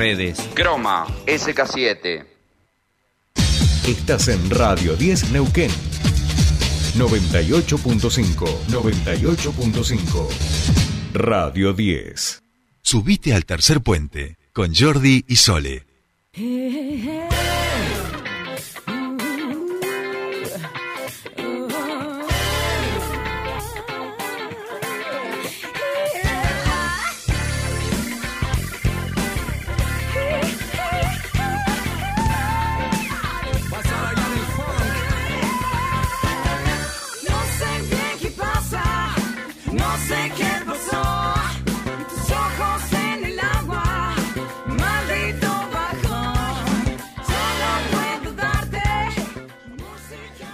[0.00, 0.38] Redes.
[0.54, 2.24] Croma SK7.
[3.84, 5.72] Estás en Radio 10 Neuquén.
[6.96, 8.46] 98.5.
[8.68, 10.28] 98.5.
[11.14, 12.42] Radio 10.
[12.80, 15.84] Subite al tercer puente con Jordi y Sole.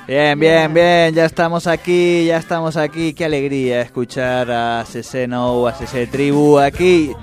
[0.07, 3.15] Bien, bien, bien, ya estamos aquí, ya estamos aquí.
[3.15, 7.15] Qué alegría escuchar a Ceseno, a CC Tribu aquí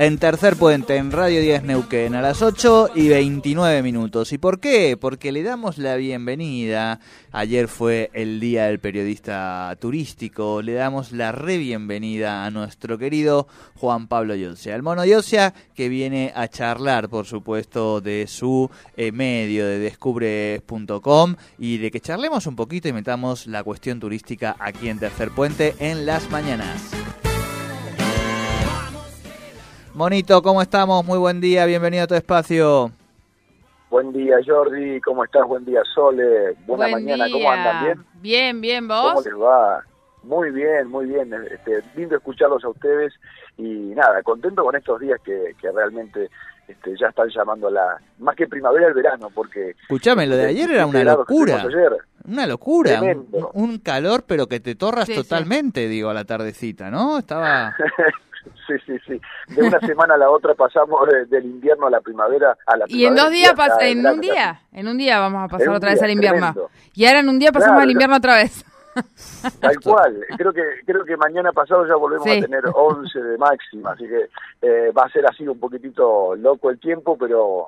[0.00, 4.32] en Tercer Puente, en Radio 10 Neuquén, a las 8 y 29 minutos.
[4.32, 4.96] ¿Y por qué?
[4.98, 7.00] Porque le damos la bienvenida.
[7.32, 10.62] Ayer fue el Día del Periodista Turístico.
[10.62, 14.74] Le damos la re bienvenida a nuestro querido Juan Pablo Yosia.
[14.74, 21.36] El mono Yosia que viene a charlar, por supuesto, de su eh, medio de descubres.com
[21.58, 25.74] y de que charlemos un poquito y metamos la cuestión turística aquí en Tercer Puente
[25.78, 26.90] en las mañanas.
[29.94, 31.04] Monito, ¿cómo estamos?
[31.04, 32.90] Muy buen día, bienvenido a tu espacio.
[33.90, 35.44] Buen día Jordi, ¿cómo estás?
[35.48, 37.84] Buen día Sole, buena Buen mañana, ¿cómo andan?
[37.84, 38.04] ¿Bien?
[38.22, 39.24] Bien, bien, ¿Cómo ¿vos?
[39.24, 39.82] les va?
[40.22, 43.12] Muy bien, muy bien, este, lindo escucharlos a ustedes
[43.56, 43.62] y
[43.94, 46.30] nada, contento con estos días que, que realmente
[46.68, 49.70] este, ya están llamando a la, más que primavera, el verano, porque...
[49.82, 51.62] Escuchame, lo de ayer era una 27 grados que locura.
[51.62, 51.98] ayer.
[52.28, 53.50] Una locura, un, Tremendo.
[53.54, 55.22] un calor pero que te torras Sí, sí.
[55.22, 57.18] totalmente, digo, a la tardecita, ¿no?
[57.18, 57.74] Estaba...
[58.66, 59.20] Sí, sí, sí.
[59.54, 62.84] De una semana a la otra pasamos de- del invierno a la primavera a la
[62.88, 65.70] Y en primavera dos días, hasta en un día, en un día vamos a pasar
[65.70, 66.52] otra vez al invierno.
[66.52, 66.70] tremendo.
[66.94, 68.64] Y ahora en un día pasamos Claro, al invierno otra vez.
[69.60, 72.38] Tal cual, creo que creo que mañana pasado ya volvemos Sí.
[72.38, 74.28] a tener 11 de máxima, así que
[74.62, 77.66] eh, va a ser así un poquitito loco el tiempo, pero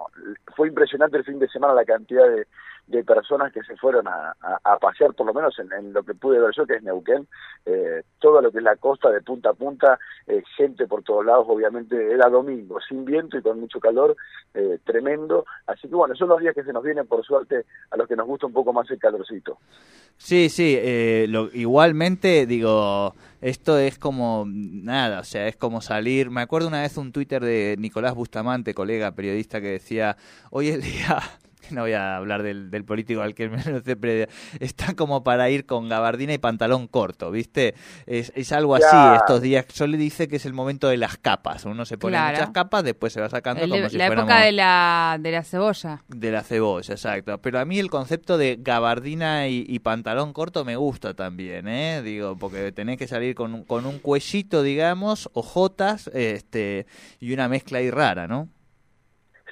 [0.56, 2.47] fue impresionante el fin de semana la cantidad de,
[2.87, 4.34] de personas que se fueron a,
[4.65, 7.26] a- pasear, por lo menos en, lo que pude ver yo, que es Neuquén,
[7.65, 11.25] eh, todo lo que es la costa de punta a punta, eh, gente por todos
[11.25, 14.16] lados, obviamente era domingo, sin viento y con mucho calor,
[14.54, 17.97] eh, tremendo, así que bueno, son los días que se nos vienen por suerte a
[17.97, 19.59] los que nos gusta un poco más el calorcito.
[20.19, 20.78] Sí, sí,
[21.28, 26.82] lo- igualmente digo, esto es como nada, o sea, es como salir, me acuerdo una
[26.82, 30.16] vez un Twitter de Nicolás Bustamante, colega periodista, que decía,
[30.50, 31.19] hoy el día,
[31.75, 35.22] no voy a hablar del, del político al que me lo sé, pero está como
[35.25, 37.75] para ir con gabardina y pantalón corto, ¿viste?
[38.06, 41.16] Es, es algo así estos días, yo le dice que es el momento de las
[41.19, 42.37] capas, uno se pone Claro.
[42.38, 44.31] muchas capas, después se va sacando El- como si la fuéramos...
[44.31, 46.03] época de la, de la cebolla.
[46.09, 47.38] De la cebolla, exacto.
[47.41, 52.03] Pero a mí el concepto de gabardina y, y pantalón corto me gusta también, ¿eh?
[52.03, 56.87] Digo, porque tenés que salir con un, con un cuellito, digamos, ojotas, este,
[57.21, 58.49] y una mezcla ahí rara, ¿no?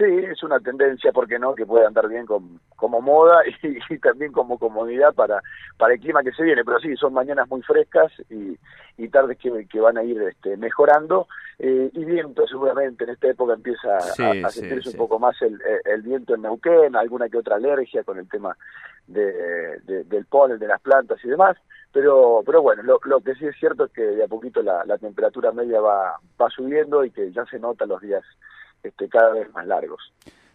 [0.01, 3.77] Sí, es una tendencia, ¿por qué no?, que puede andar bien con, como moda y,
[3.95, 5.43] y también como comodidad para,
[5.77, 6.65] para el clima que se viene.
[6.65, 8.57] Pero sí, son mañanas muy frescas y,
[8.97, 11.29] y tardes que, que van a ir este, mejorando.
[11.59, 14.97] Eh, y viento, seguramente, en esta época empieza a- Sí, a, sí, sentirse sí.
[14.97, 18.57] un poco más el, el viento en Neuquén, alguna que otra alergia con el tema
[19.07, 21.59] de, de- del polen, de las plantas y demás.
[21.93, 24.83] Pero, pero bueno, lo, lo que sí es cierto es que de a poquito la,
[24.87, 28.23] la temperatura media va, va subiendo y que ya se nota los días
[28.83, 30.13] este, cada vez más largos.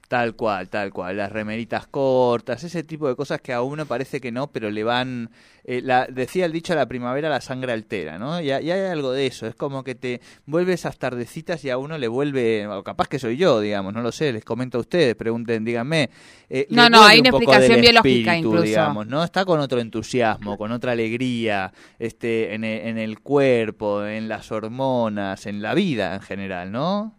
[0.07, 1.17] Tal cual, tal cual.
[1.17, 4.83] Las remeritas cortas, ese tipo de cosas que a uno parece que no, pero le
[4.83, 5.31] van...
[5.63, 8.39] eh, la, decía el dicho, la primavera la sangre altera, ¿no?
[8.39, 11.79] Y, y hay algo de eso, es como que te vuelve esas tardecitas y a
[11.79, 14.81] uno le vuelve, o capaz que soy yo, digamos, no lo sé, les comento a
[14.81, 16.11] ustedes, pregunten, díganme.
[16.51, 18.63] eh, No, no, hay un una poco explicación del biológica espíritu, incluso.
[18.63, 19.23] digamos, ¿no?
[19.23, 25.47] Está con otro entusiasmo, con otra alegría, este, en en el cuerpo, en las hormonas,
[25.47, 27.15] en la vida en general, ¿no?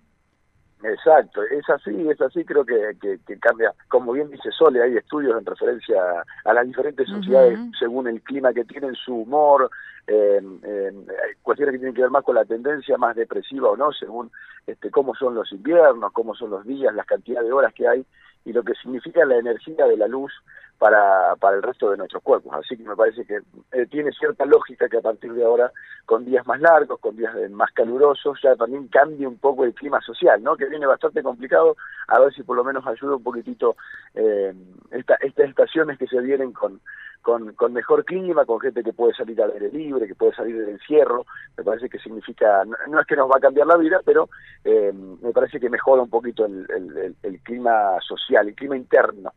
[0.82, 3.72] Exacto, es así, es así, creo que, que, que cambia.
[3.88, 8.20] Como bien dice Sole, hay estudios en referencia a, a las diferentes sociedades según el
[8.20, 9.70] clima que tienen, su humor,
[10.06, 10.92] eh, eh,
[11.42, 14.30] cuestiones que tienen que ver más con la tendencia más depresiva o no, según
[14.66, 18.06] este, cómo son los inviernos, cómo son los días, las cantidades de horas que hay
[18.46, 20.32] y lo que significa la energía de la luz
[20.78, 22.54] para, para el resto de nuestros cuerpos.
[22.54, 23.40] Así que me parece que
[23.72, 25.72] eh, tiene cierta lógica que a partir de ahora,
[26.04, 30.00] con días más largos, con días más calurosos, ya también cambie un poco el clima
[30.00, 30.56] social, ¿no?
[30.56, 31.76] Que viene bastante complicado,
[32.06, 33.76] a ver si por lo menos ayuda un poquitito
[34.14, 34.54] eh,
[34.92, 36.80] esta, estas estaciones que se vienen con,
[37.26, 40.56] con, con mejor clima, con gente que puede salir al aire libre, que puede salir
[40.56, 41.26] del encierro,
[41.58, 44.28] me parece que significa, no, no es que nos va a cambiar la vida, pero
[44.62, 48.76] eh, me parece que mejora un poquito el, el, el, el clima social, el clima
[48.76, 49.32] interno.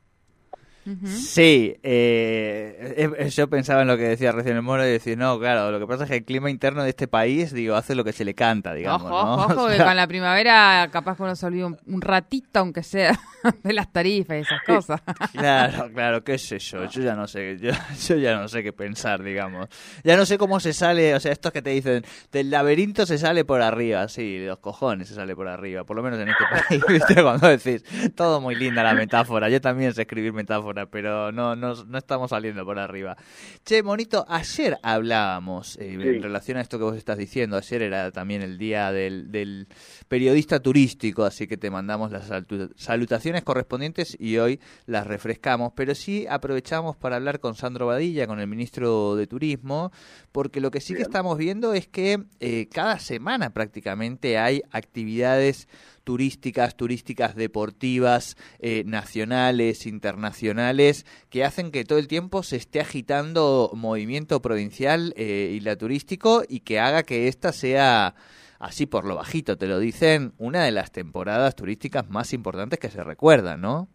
[1.05, 5.37] Sí, eh, eh, yo pensaba en lo que decía recién el Moro y decía, no,
[5.39, 8.03] claro, lo que pasa es que el clima interno de este país, digo, hace lo
[8.03, 9.33] que se le canta, digamos, ojo, ¿no?
[9.45, 13.19] ojo, que con la primavera capaz que uno se olvida un, un ratito, aunque sea,
[13.63, 15.01] de las tarifas y esas cosas.
[15.33, 17.71] Claro, claro, qué sé yo, yo ya no sé, yo,
[18.07, 19.67] yo ya no sé qué pensar, digamos.
[20.03, 23.17] Ya no sé cómo se sale, o sea, estos que te dicen, del laberinto se
[23.17, 26.29] sale por arriba, sí, de los cojones se sale por arriba, por lo menos en
[26.29, 27.21] este país, ¿viste?
[27.21, 27.83] Cuando decís,
[28.15, 30.33] todo muy linda la metáfora, yo también sé escribir
[30.69, 33.17] metáfora, pero no, no, no estamos saliendo por arriba.
[33.65, 36.07] Che, Monito, ayer hablábamos, eh, Sí.
[36.07, 39.67] en relación a esto que vos estás diciendo, ayer era también el día del, del
[40.07, 45.95] periodista turístico, así que te mandamos las salu- salutaciones correspondientes y hoy las refrescamos, pero
[45.95, 49.91] sí aprovechamos para hablar con Sandro Badilla, con el ministro de Turismo,
[50.31, 55.67] porque lo que sí que estamos viendo es que eh, cada semana prácticamente hay actividades
[56.09, 63.69] turísticas, turísticas deportivas, eh, nacionales, internacionales, que hacen que todo el tiempo se esté agitando
[63.75, 68.15] movimiento provincial eh, y la turístico y que haga que esta sea,
[68.57, 72.89] así por lo bajito te lo dicen, una de las temporadas turísticas más importantes que
[72.89, 73.87] se recuerdan, ¿no?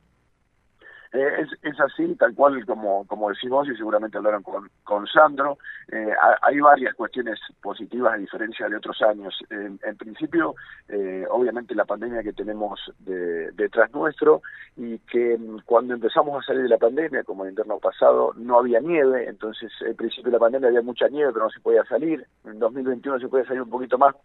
[1.14, 5.58] Eh, es, es así, tal cual como, como decimos y seguramente hablaron con, con Sandro.
[5.92, 9.32] Eh, ha- hay varias cuestiones positivas a diferencia de otros años.
[9.48, 10.56] En, en principio,
[10.88, 14.42] eh, obviamente la pandemia que tenemos de- detrás nuestro
[14.76, 18.58] y que mm, cuando empezamos a salir de la pandemia, como el invierno pasado, no
[18.58, 21.84] había nieve, entonces al principio de la pandemia había mucha nieve, pero no se podía
[21.84, 22.26] salir.
[22.44, 24.16] En 2021 se puede salir un poquito más,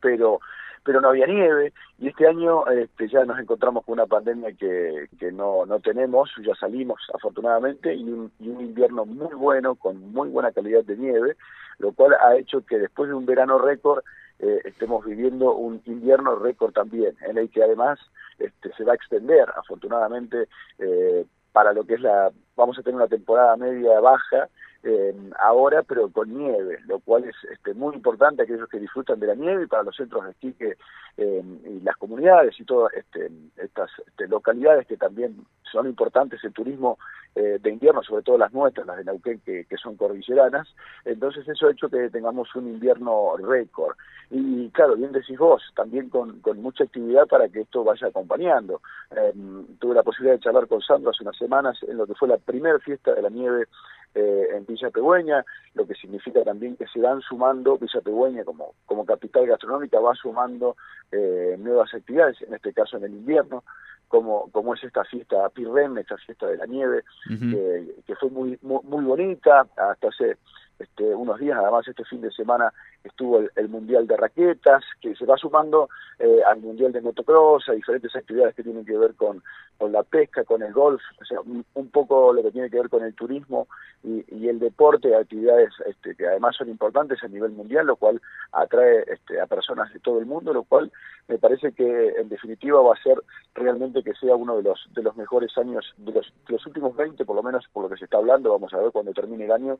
[0.00, 0.40] pero
[0.84, 5.08] pero no había nieve y este año este, ya nos encontramos con una pandemia que,
[5.18, 10.52] que no, no tenemos, ya salimos afortunadamente y un, invierno muy bueno con muy buena
[10.52, 11.36] calidad de nieve,
[11.78, 14.04] lo cual ha hecho que después de un verano récord
[14.40, 17.98] eh, estemos viviendo un invierno récord también, en el que además
[18.38, 20.48] este, se va a extender afortunadamente
[20.78, 24.48] eh, para lo que es la, vamos a tener una temporada media baja
[24.84, 29.28] eh, ahora, pero con nieve, lo cual es este, muy importante aquellos que disfrutan de
[29.28, 30.76] la nieve y para los centros de esquí que,
[31.16, 33.90] eh, y las comunidades y todas este, estas
[34.24, 36.98] este, localidades que también son importantes en turismo
[37.34, 40.68] eh, de invierno, sobre todo las nuestras, las de Neuquén, que, son cordilleranas.
[41.04, 43.96] Entonces eso ha hecho que tengamos un invierno récord.
[44.30, 48.80] Y claro, bien decís vos, también con, mucha actividad para que esto vaya acompañando.
[49.10, 49.34] Eh,
[49.78, 52.38] tuve la posibilidad de charlar con Sandro hace unas semanas en lo que fue la
[52.38, 53.66] primera fiesta de la nieve
[54.14, 55.44] eh, en Villa Pegüeña,
[55.74, 60.14] lo que significa también que se van sumando, Villa Pegüeña como, como capital gastronómica va
[60.14, 60.76] sumando
[61.10, 63.64] eh, nuevas actividades, en este caso en el invierno,
[64.14, 68.56] como, como es esta fiesta Pirren, esta fiesta de la nieve, eh, que fue muy,
[68.62, 70.36] muy, muy bonita, hasta hace
[70.78, 72.72] este, unos días, además este fin de semana
[73.04, 77.72] estuvo el, Mundial de Raquetas, que se va sumando eh, al Mundial de Motocross, a
[77.72, 79.42] diferentes actividades que tienen que ver con,
[79.78, 82.78] con la pesca, con el golf, o sea, un, un poco lo que tiene que
[82.78, 83.68] ver con el turismo
[84.02, 88.20] y, y el deporte, actividades este, que además son importantes a nivel mundial, lo cual
[88.52, 90.90] atrae este, a personas de todo el mundo, lo cual
[91.28, 93.22] me parece que en definitiva va a ser
[93.54, 96.94] realmente que sea uno de los de los mejores años, de los, de los últimos
[96.96, 99.44] 20 por lo menos por lo que se está hablando, vamos a ver cuando termine
[99.44, 99.78] el año,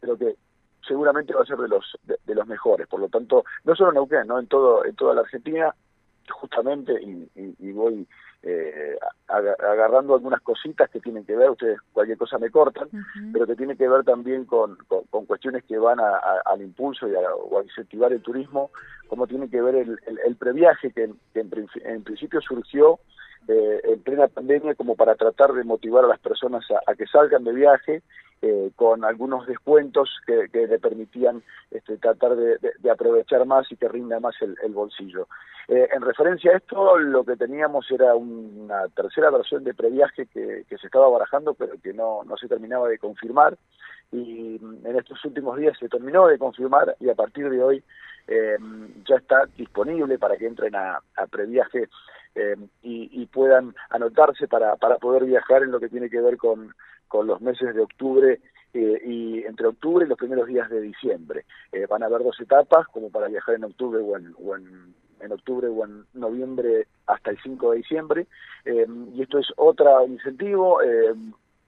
[0.00, 0.36] pero que
[0.86, 3.90] seguramente va a ser de los de, de los mejores, por lo tanto, no solo
[3.90, 4.38] en Neuquén, ¿no?
[4.38, 5.74] en todo en toda la Argentina,
[6.30, 8.06] justamente, y, y- y voy
[8.44, 8.98] eh,
[9.28, 12.88] aga- agarrando algunas cositas que tienen que ver, ustedes cualquier cosa me cortan,
[13.32, 16.60] pero que tiene que ver también con, con, con cuestiones que van a- a- al
[16.62, 18.70] impulso y a, o a incentivar el turismo,
[19.08, 21.50] como tiene que ver el, el, el previaje que, en, que en,
[21.84, 22.98] en principio surgió
[23.48, 27.44] eh, en plena pandemia como para tratar de motivar a las personas a, que salgan
[27.44, 28.02] de viaje
[28.40, 32.58] eh, con algunos descuentos que, que le permitían este, tratar de,
[32.90, 35.28] aprovechar más y que rinda más el, bolsillo.
[35.68, 40.64] Eh, en referencia a esto, lo que teníamos era una tercera versión de previaje que,
[40.68, 43.56] que se estaba barajando, pero que no, no se terminaba de confirmar.
[44.10, 47.84] Y mm, en estos últimos días se terminó de confirmar y a partir de hoy
[48.28, 48.56] eh,
[49.04, 51.88] ya está disponible para que entren a, a previaje
[52.34, 56.74] eh, y, puedan anotarse para, para poder viajar en lo que tiene que ver con,
[57.08, 58.40] con los meses de octubre
[58.74, 61.44] eh, y entre octubre y los primeros días de diciembre.
[61.72, 65.68] Eh, van a haber dos etapas, como para viajar en octubre o en, en, octubre
[65.68, 68.26] o en noviembre hasta el 5 de diciembre.
[68.64, 70.78] Eh, y esto es otro incentivo.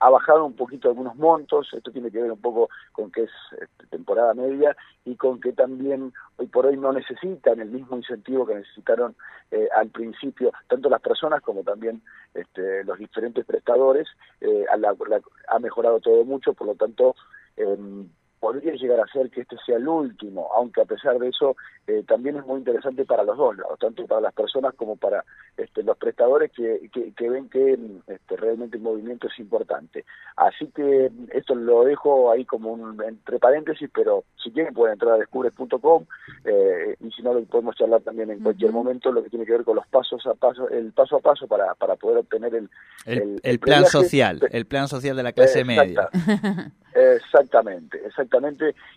[0.04, 3.22] Eh, ha bajado un poquito algunos montos, esto tiene que ver un poco con que
[3.22, 3.30] es
[3.60, 8.46] este, temporada media y con que también hoy por hoy no necesitan el mismo incentivo
[8.46, 9.14] que necesitaron
[9.50, 12.02] eh, al principio, tanto las personas como también
[12.34, 14.08] este, los diferentes prestadores,
[14.40, 17.14] eh, a la- la- ha mejorado todo mucho, por lo tanto,
[17.56, 18.08] em,
[18.44, 22.02] podría llegar a ser que este sea el último, aunque a pesar de eso eh,
[22.06, 25.24] también es muy interesante para los dos lados, tanto para las personas como para
[25.56, 30.04] este, los prestadores que, que, que ven que este, realmente el movimiento es importante.
[30.36, 35.14] Así que esto lo dejo ahí como un, entre paréntesis, pero si quieren pueden entrar
[35.14, 36.04] a descubres.com
[36.44, 39.52] eh, y si no lo podemos charlar también en cualquier momento lo que tiene que
[39.52, 42.68] ver con los pasos a paso, el paso a paso para, para poder obtener el,
[43.06, 43.90] El, el plan previaje.
[43.90, 46.72] social, el plan social de la clase Exacta- media.
[46.94, 48.33] Exactamente, exactamente,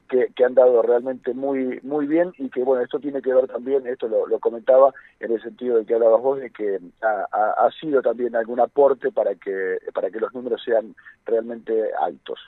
[0.10, 3.48] que, que han dado realmente muy muy bien y que bueno, esto tiene que ver
[3.48, 7.26] también, esto lo, lo comentaba en el sentido de que hablabas vos, de que ha,
[7.32, 12.40] ha- ha sido también algún aporte para que para que los números sean realmente altos.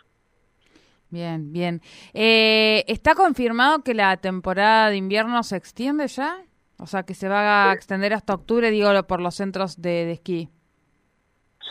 [1.09, 1.81] Bien, bien.
[2.13, 6.43] Eh, ¿Está confirmado que la temporada de invierno se extiende ya?
[6.77, 10.11] O sea, que se va a extender hasta octubre, digo, por los centros de, de
[10.13, 10.49] esquí.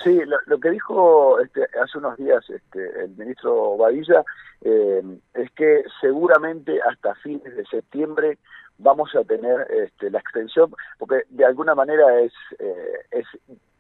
[0.02, 4.25] Sí, lo, lo que dijo este, hace unos días este, el ministro Badilla
[4.62, 5.02] eh,
[5.35, 8.38] es que seguramente hasta fines de septiembre
[8.78, 13.26] vamos a tener este, la extensión, porque de alguna manera es, eh, es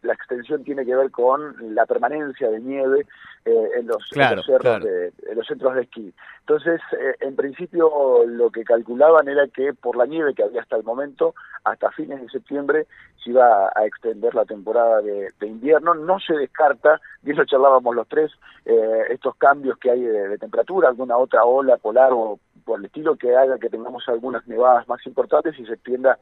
[0.02, 3.06] la extensión tiene que ver con la permanencia de nieve
[3.44, 4.84] eh, en, los, en Claro, los cerros claro.
[4.84, 6.14] de, en los centros de esquí.
[6.40, 10.76] Entonces, eh, en principio lo que calculaban era que por la nieve que había hasta
[10.76, 12.86] el momento, hasta fines de septiembre
[13.22, 15.94] se iba a extender la temporada de, de invierno.
[15.94, 18.30] No se descarta, bien lo charlábamos los tres,
[18.64, 22.86] eh, estos cambios que hay de, de temperatura, alguna otra ola polar o por el
[22.86, 26.18] estilo que haga que tengamos algunas nevadas más importantes y se extienda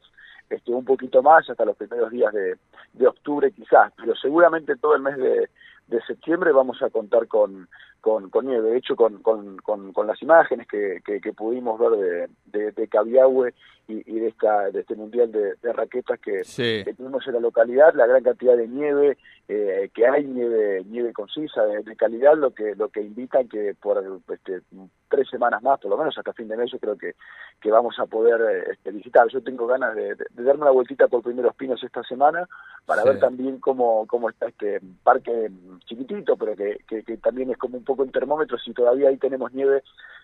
[0.51, 2.57] este, un poquito más hasta los primeros días de,
[2.93, 5.49] de octubre quizás, pero seguramente todo el mes de,
[5.89, 7.69] de septiembre vamos a contar con,
[8.01, 8.71] con, con nieve.
[8.71, 12.73] De hecho, con, con, con, con las imágenes que, que, que pudimos ver de, de,
[12.73, 13.53] de Cabiahue
[13.89, 16.83] y, y de, esta, de este mundial de, de raquetas que, Sí.
[16.85, 19.17] que tuvimos en la localidad, la gran cantidad de nieve,
[19.49, 23.75] eh, que hay nieve, nieve concisa, de, de calidad, lo que, lo que invita que
[23.81, 24.61] por este,
[25.09, 27.15] tres semanas más, por lo menos hasta fin de mes, yo creo que,
[27.61, 29.29] que vamos a poder eh, este, visitar.
[29.29, 32.49] Yo tengo ganas de, de- de darme una vueltita por Primeros Pinos esta semana
[32.87, 33.09] para Sí.
[33.09, 35.49] ver también cómo, cómo está este parque
[35.87, 39.17] chiquitito, pero que, que, que también es como un poco en termómetros, si todavía ahí
[39.17, 39.83] tenemos nieve,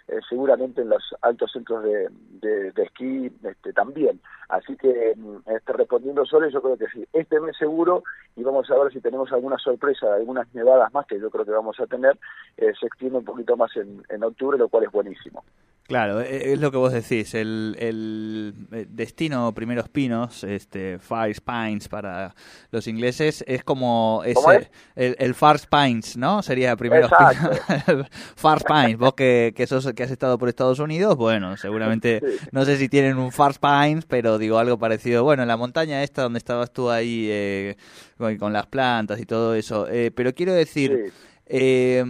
[0.08, 2.08] eh, seguramente en los altos centros de,
[2.42, 4.20] de, esquí este, también.
[4.50, 7.06] Así que, mm, este, respondiendo solo, yo creo que sí.
[7.14, 8.02] Este mes seguro,
[8.36, 11.52] y vamos a ver si tenemos alguna sorpresa, algunas nevadas más, que yo creo que
[11.52, 12.18] vamos a tener,
[12.58, 15.42] eh, se extiende un poquito más en octubre, lo cual es buenísimo.
[15.88, 21.30] Claro, e- es lo que vos decís, el, el eh, destino Primeros Pinos, este, Far
[21.44, 22.34] Pines para
[22.70, 24.70] los ingleses, es como ¿Cómo ese, es?
[24.94, 26.40] el, el Far Pines, ¿no?
[26.42, 28.06] Sería Primeros Pinos.
[28.36, 32.46] Far Pines, vos que, que, sos, que has estado por Estados Unidos, bueno, seguramente, Sí.
[32.52, 35.24] no sé si tienen un Far Pines, pero digo algo parecido.
[35.24, 37.76] Bueno, en la montaña esta donde estabas tú ahí eh,
[38.16, 41.06] con, con las plantas y todo eso, eh, pero quiero decir...
[41.06, 41.12] Sí.
[41.54, 42.02] Eh,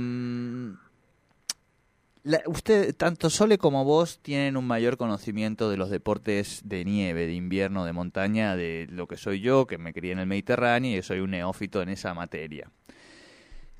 [2.25, 7.26] la- usted, tanto Sole como vos, tienen un mayor conocimiento de los deportes de nieve,
[7.26, 10.99] de invierno, de montaña, de lo que soy yo, que me crié en el Mediterráneo
[10.99, 12.71] y soy un neófito en esa materia.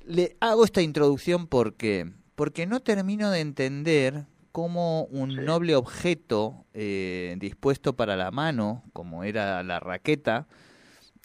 [0.05, 7.35] Le hago esta introducción porque, porque no termino de entender cómo un noble objeto eh,
[7.39, 10.47] dispuesto para la mano, como era la raqueta,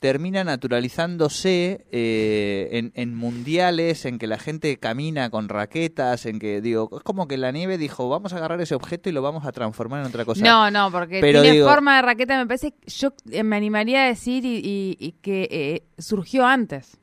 [0.01, 6.61] termina naturalizándose eh, en, en mundiales, en que la gente camina con raquetas, en que,
[6.61, 9.45] digo, es como que la nieve dijo, vamos a agarrar ese objeto y lo vamos
[9.47, 10.45] a transformar en otra cosa.
[10.45, 14.05] no, no, porque pero tiene digo- forma de raqueta, me parece, yo eh, me animaría
[14.05, 16.99] a decir y, y- y que eh, surgió antes.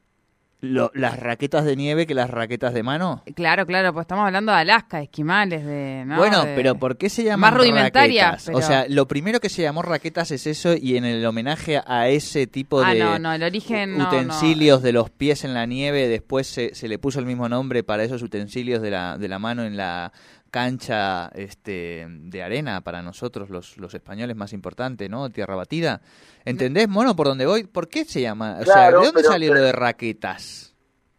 [0.62, 3.22] Lo- las raquetas de nieve que las raquetas de mano.
[3.36, 6.04] Claro, claro, pues estamos hablando de Alaska, de esquimales, de...
[6.08, 6.18] ¿no?
[6.18, 8.46] Bueno, De- pero ¿por qué se llaman Más rudimentaria, raquetas?
[8.48, 11.82] pero- O sea, lo primero que se llamó raquetas es eso y en el homenaje
[11.86, 15.66] a ese tipo Ah, de no, no, el origen utensilios de los pies en la
[15.66, 19.28] nieve, después se, se le puso el mismo nombre para esos utensilios de la, de
[19.28, 20.12] la mano en la
[20.56, 25.30] cancha este, de arena para nosotros los, los españoles más importante, ¿no?
[25.30, 26.00] Tierra batida.
[26.46, 27.66] ¿Entendés, mono, por dónde voy?
[27.66, 28.60] ¿Por qué se llama?
[28.62, 30.74] O sea, Claro, ¿de dónde pero- salió lo de raquetas?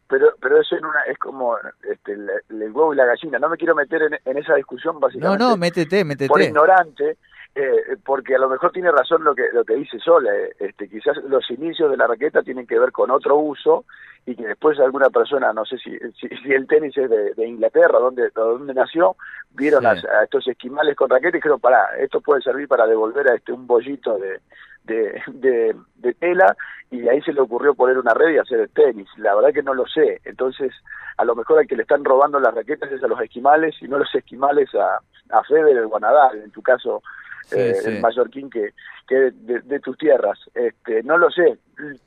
[0.08, 1.54] Pero, pero eso en una, es como
[1.92, 3.38] este, el, el huevo y la gallina.
[3.38, 5.44] No me quiero meter en, en esa discusión, No, básicamente.
[5.44, 6.44] no, métete, por métete.
[6.44, 7.18] ignorante,
[7.56, 11.16] eh, porque a lo mejor tiene razón lo que lo que dice Sole, este, quizás
[11.28, 13.86] los inicios de la raqueta tienen que ver con otro uso
[14.26, 17.46] y que después alguna persona, no sé si, si, si el tenis es de, de
[17.46, 19.16] Inglaterra, donde, donde nació,
[19.52, 19.86] vieron Sí.
[20.06, 23.34] a, a estos esquimales con raqueta y dijeron, pará, esto puede servir para devolver a
[23.36, 24.40] este un bollito de,
[24.84, 26.56] de, de, de tela
[26.90, 29.08] y ahí se le ocurrió poner una red y hacer el tenis.
[29.16, 30.20] La verdad que no lo sé.
[30.24, 30.72] Entonces,
[31.16, 33.88] a lo mejor al que le están robando las raquetas es a los esquimales y
[33.88, 34.98] no los esquimales a,
[35.30, 37.02] a Federer o a Nadal, en tu caso,
[37.46, 37.90] Sí, eh, sí.
[37.90, 38.74] el mallorquín que,
[39.08, 40.38] que de, de tus tierras.
[40.54, 41.58] Este, no lo sé.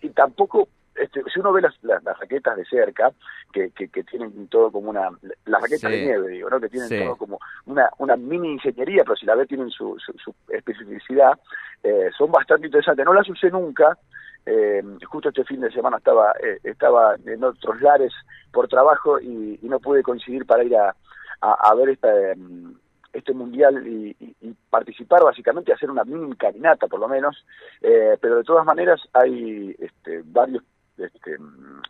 [0.02, 3.12] Y tampoco, este, si uno ve las, las, las raquetas de cerca,
[3.54, 5.10] que, que, que tienen todo como una,
[5.46, 5.98] las raquetas Sí.
[5.98, 6.60] de nieve, digo, ¿no?
[6.60, 10.12] Que tienen todo como una, una mini ingeniería, pero si la ves tienen su, su,
[10.20, 11.40] su especificidad,
[11.84, 13.06] eh, son bastante interesantes.
[13.06, 13.98] No las usé nunca,
[14.46, 18.12] eh, justo este fin de semana estaba eh, estaba en otros lares
[18.52, 20.94] por trabajo y, y no pude coincidir para ir a,
[21.42, 22.74] a, a ver esta, em,
[23.14, 27.46] este mundial y, y- y participar básicamente, hacer una mini caminata por lo menos,
[27.82, 30.64] eh, pero de todas maneras hay este, varios
[30.98, 31.38] este,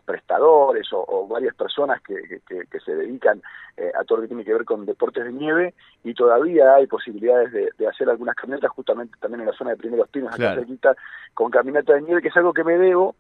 [0.06, 3.42] prestadores o, o varias personas que, que- que- que se dedican
[3.78, 5.74] eh, a todo lo que tiene que ver con deportes de nieve
[6.04, 9.78] y todavía hay posibilidades de, de hacer algunas caminatas justamente también en la zona de
[9.78, 10.62] Primeros Pinos, acá Claro.
[10.62, 10.96] cerquita,
[11.34, 13.16] con caminata de nieve, que es algo que me debo,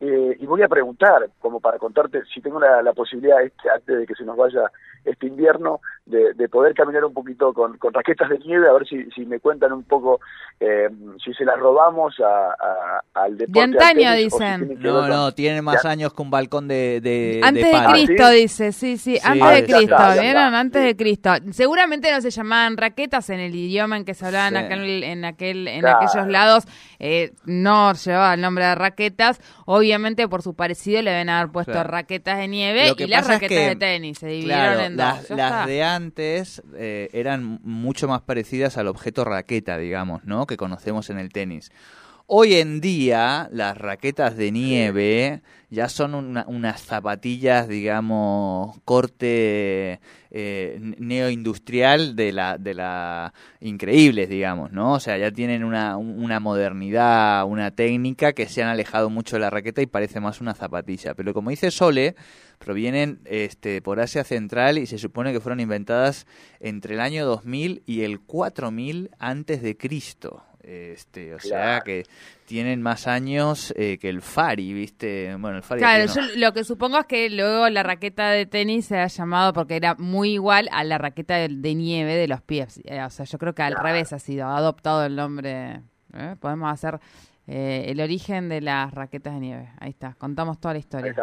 [0.00, 3.98] eh, y voy a preguntar, como para contarte, si tengo la, la posibilidad, este, antes
[3.98, 4.70] de que se nos vaya
[5.04, 8.86] este invierno, de, de poder caminar un poquito con, con raquetas de nieve, a ver
[8.86, 10.20] si, si me cuentan un poco
[10.60, 10.88] eh,
[11.24, 13.60] si se las robamos a, a- al deporte.
[13.60, 14.78] al antaño, tenis, si dicen.
[14.82, 15.90] No, no, tienen más Ya.
[15.90, 17.84] años que un balcón de, de, Antes de de.
[17.86, 18.36] Cristo, ¿Ah, sí?
[18.36, 19.20] dice, sí, sí, Sí.
[19.24, 20.54] antes Ah, de Cristo, está, ¿vieron?
[20.54, 20.86] Antes sí.
[20.88, 21.30] de Cristo.
[21.52, 24.58] Seguramente no se llamaban raquetas en el idioma en que se hablaban Sí.
[24.58, 25.98] acá en, el- en aquel, en Claro.
[26.02, 26.64] aquellos lados,
[26.98, 29.40] eh, no llevaba el nombre de raquetas.
[29.64, 31.88] Obviamente, por su parecido, le deben haber puesto Claro.
[31.90, 34.18] raquetas de nieve y las es raquetas que, de tenis.
[34.18, 35.06] Se dividieron Claro, en dos.
[35.06, 40.46] las, las de antes eh, eran mucho más parecidas al objeto raqueta, digamos, ¿no?
[40.46, 41.70] Que conocemos en el tenis.
[42.36, 50.00] Hoy en día, las raquetas de nieve ya son una- unas zapatillas, digamos, corte
[50.32, 54.94] eh, neoindustrial de la, de la increíbles, digamos, ¿no?
[54.94, 59.36] O sea, ya tienen una, un- una modernidad, una técnica que se han alejado mucho
[59.36, 61.14] de la raqueta y parece más una zapatilla.
[61.14, 62.16] Pero como dice Sole,
[62.58, 66.26] provienen este, por Asia Central y se supone que fueron inventadas
[66.58, 70.42] entre el año 2000 y el 4000 antes de Cristo.
[70.66, 72.04] Este, o sea que
[72.46, 75.34] tienen más años eh, que el Fari, ¿viste?
[75.36, 76.14] Bueno, el Fari Claro, no.
[76.14, 79.76] yo lo que supongo es que luego la raqueta de tenis se ha llamado porque
[79.76, 82.80] era muy igual a la raqueta de, de nieve de los pies.
[82.84, 85.82] Eh, o sea, yo creo que al revés ha sido ha adoptado el nombre.
[86.14, 86.36] ¿eh?
[86.40, 87.00] Podemos hacer
[87.46, 89.70] eh, el origen de las raquetas de nieve.
[89.78, 91.14] Ahí está, contamos toda la historia.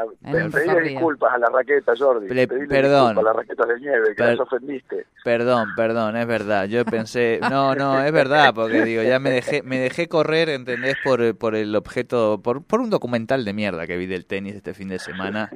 [0.67, 0.79] recorrido.
[0.81, 2.29] disculpas a la raqueta, Jordi.
[2.29, 3.17] Le- perdón.
[3.17, 5.05] a las raquetas de nieve, que Per- las ofendiste.
[5.23, 6.65] Perdón, perdón, es verdad.
[6.65, 10.95] Yo pensé, no, no, es verdad, porque digo, ya me dejé, me dejé correr, ¿entendés?
[11.03, 14.73] Por, por el objeto, por, por un documental de mierda que vi del tenis este
[14.73, 15.49] fin de semana.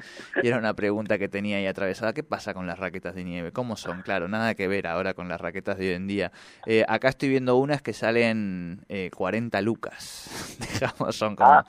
[0.43, 2.13] Y era una pregunta que tenía ahí atravesada.
[2.13, 3.51] ¿Qué pasa con las raquetas de nieve?
[3.51, 4.01] ¿Cómo son?
[4.03, 6.31] Claro, nada que ver ahora con las raquetas de hoy en día.
[6.67, 10.54] Eh, acá estoy viendo unas que salen eh, 40 lucas.
[10.73, 11.65] Digamos, son como, Ah.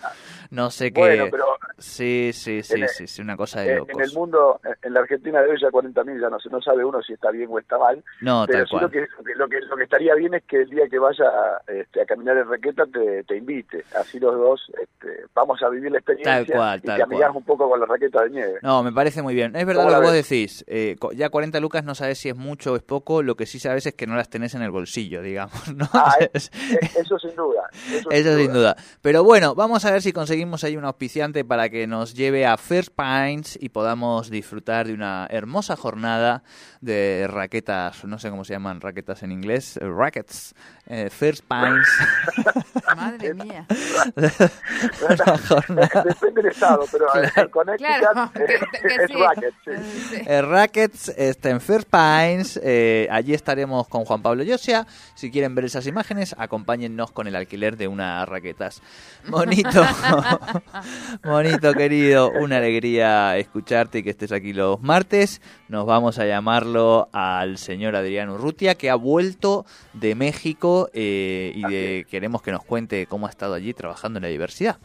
[0.51, 1.01] no sé qué.
[1.01, 1.45] Bueno, pero
[1.79, 3.91] Sí, sí, sí, el- sí, sí, una cosa de locos.
[3.95, 6.83] en el mundo, en la Argentina de hoy ya 40.000 ya no, se- no sabe
[6.85, 8.03] uno si está bien o está mal.
[8.23, 8.91] No, pero tal sí lo cual.
[8.93, 11.27] que, lo, que, lo que estaría bien es que el día que vaya
[11.67, 13.85] este, a caminar en raqueta te, te invite.
[13.95, 17.37] Así los dos este, vamos a vivir la experiencia Tal cual, y te amigás cual.
[17.37, 18.59] un poco con la raqueta de nieve.
[18.63, 19.55] No, me parece muy bien.
[19.55, 20.65] Es verdad ¿Cómo lo que vos decís.
[20.67, 23.23] Eh, ya 40 lucas no sabes si es mucho o es poco.
[23.23, 25.87] Lo que sí sabes es que no las tenés en el bolsillo, digamos, ¿no?
[25.93, 27.69] Ah, Es- Eh, Eso sin duda.
[27.93, 28.76] Eso, Eso sin duda.
[29.03, 32.57] Pero bueno, vamos a ver si conseguimos ahí un auspiciante para que nos lleve a
[32.57, 36.43] First Pines y podamos disfrutar de una hermosa jornada
[36.81, 40.55] de raquetas, no sé cómo se llaman raquetas en inglés, eh, rackets,
[40.87, 41.89] eh, First Pines.
[42.97, 43.67] Madre mía.
[46.05, 49.15] Depende del estado, pero eh, en Connecticut Claro, eh, que- que es sí.
[49.17, 49.55] racket.
[49.65, 49.71] sí.
[50.11, 50.23] Sí.
[50.27, 52.61] Eh, Rackets está en First Pines.
[52.63, 54.87] eh, allí estaremos con Juan Pablo Yosia.
[55.15, 58.83] Si quieren ver esas imágenes, acompáñennos con el alquiler de unas raquetas.
[59.29, 59.83] Bonito,
[61.25, 65.41] bonito querido, una alegría escucharte y que estés aquí los martes.
[65.69, 71.63] Nos vamos a llamarlo al señor Adrián Urrutia, que ha vuelto de México eh, y
[71.63, 74.77] de, queremos que nos cuente cómo ha estado allí trabajando en la diversidad.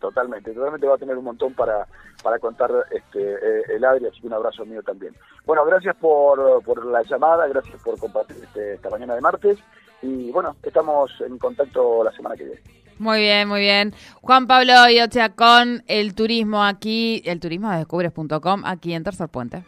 [0.00, 1.86] Totalmente, totalmente va a tener un montón para,
[2.22, 5.14] para contar este, eh, el Adri, así que un abrazo mío también.
[5.46, 9.58] Bueno, gracias por, por la llamada, gracias por compartir este- esta mañana de martes
[10.02, 12.60] y bueno, estamos en contacto la semana que viene.
[12.98, 13.94] Muy bien, muy bien.
[14.20, 19.64] Juan Pablo Iotia con el turismo aquí, el turismo de descubres.com, aquí en Tercer Puente.